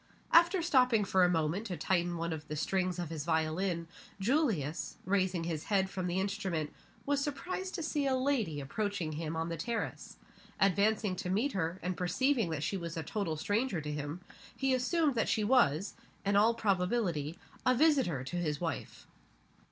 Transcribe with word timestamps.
After 0.31 0.63
stopping 0.63 1.05
for 1.05 1.23
a 1.23 1.29
moment 1.29 1.67
to 1.67 1.77
tighten 1.77 2.17
one 2.17 2.33
of 2.33 2.47
the 2.47 2.55
strings 2.55 2.97
of 2.97 3.11
his 3.11 3.23
violin, 3.23 3.87
Julius, 4.19 4.97
raising 5.05 5.43
his 5.43 5.65
head 5.65 5.91
from 5.91 6.07
the 6.07 6.19
instrument, 6.19 6.73
was 7.05 7.23
surprised 7.23 7.75
to 7.75 7.83
see 7.83 8.07
a 8.07 8.15
lady 8.15 8.59
approaching 8.59 9.11
him 9.11 9.35
on 9.35 9.49
the 9.49 9.57
terrace. 9.57 10.17
Advancing 10.59 11.15
to 11.17 11.29
meet 11.29 11.51
her, 11.51 11.77
and 11.83 11.95
perceiving 11.95 12.49
that 12.49 12.63
she 12.63 12.77
was 12.77 12.97
a 12.97 13.03
total 13.03 13.37
stranger 13.37 13.79
to 13.79 13.91
him, 13.91 14.21
he 14.57 14.73
assumed 14.73 15.13
that 15.13 15.29
she 15.29 15.43
was, 15.43 15.93
in 16.25 16.35
all 16.35 16.55
probability, 16.55 17.37
a 17.63 17.75
visitor 17.75 18.23
to 18.23 18.37
his 18.37 18.59
wife. 18.59 19.05